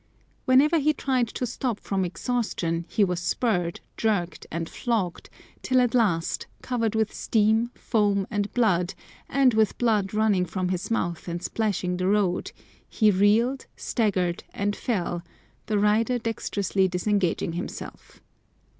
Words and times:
Whenever 0.45 0.79
he 0.79 0.93
tried 0.93 1.27
to 1.27 1.45
stop 1.45 1.79
from 1.79 2.03
exhaustion 2.03 2.85
he 2.89 3.03
was 3.03 3.19
spurred, 3.19 3.81
jerked, 3.97 4.47
and 4.49 4.67
flogged, 4.67 5.29
till 5.61 5.79
at 5.79 5.93
last, 5.93 6.47
covered 6.63 6.95
with 6.95 7.13
sweat, 7.13 7.67
foam, 7.75 8.25
and 8.31 8.51
blood, 8.55 8.95
and 9.29 9.53
with 9.53 9.77
blood 9.77 10.11
running 10.11 10.43
from 10.47 10.69
his 10.69 10.89
mouth 10.89 11.27
and 11.27 11.43
splashing 11.43 11.97
the 11.97 12.07
road, 12.07 12.51
he 12.89 13.11
reeled, 13.11 13.67
staggered, 13.77 14.43
and 14.55 14.75
fell, 14.75 15.21
the 15.67 15.77
rider 15.77 16.17
dexterously 16.17 16.87
disengaging 16.87 17.53
himself. 17.53 18.21